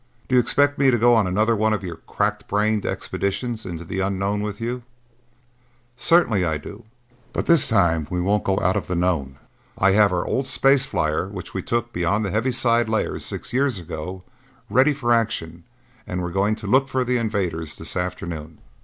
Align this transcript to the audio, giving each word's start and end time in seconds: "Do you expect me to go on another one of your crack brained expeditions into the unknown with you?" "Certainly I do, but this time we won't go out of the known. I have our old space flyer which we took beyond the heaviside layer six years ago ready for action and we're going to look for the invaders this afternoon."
"Do 0.27 0.33
you 0.33 0.41
expect 0.41 0.79
me 0.79 0.89
to 0.89 0.97
go 0.97 1.13
on 1.13 1.27
another 1.27 1.55
one 1.55 1.73
of 1.73 1.83
your 1.83 1.97
crack 1.97 2.47
brained 2.47 2.87
expeditions 2.87 3.67
into 3.67 3.85
the 3.85 3.99
unknown 3.99 4.41
with 4.41 4.59
you?" 4.59 4.81
"Certainly 5.95 6.43
I 6.43 6.57
do, 6.57 6.85
but 7.33 7.45
this 7.45 7.67
time 7.67 8.07
we 8.09 8.19
won't 8.19 8.43
go 8.43 8.59
out 8.61 8.75
of 8.75 8.87
the 8.87 8.95
known. 8.95 9.37
I 9.77 9.91
have 9.91 10.11
our 10.11 10.25
old 10.25 10.47
space 10.47 10.87
flyer 10.87 11.27
which 11.29 11.53
we 11.53 11.61
took 11.61 11.93
beyond 11.93 12.25
the 12.25 12.31
heaviside 12.31 12.89
layer 12.89 13.19
six 13.19 13.53
years 13.53 13.77
ago 13.77 14.23
ready 14.71 14.95
for 14.95 15.13
action 15.13 15.65
and 16.07 16.23
we're 16.23 16.31
going 16.31 16.55
to 16.55 16.65
look 16.65 16.89
for 16.89 17.03
the 17.03 17.17
invaders 17.17 17.75
this 17.75 17.95
afternoon." 17.95 18.57